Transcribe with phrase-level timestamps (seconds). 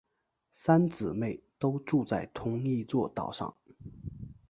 [0.51, 3.55] 三姊妹都住在同一座岛上。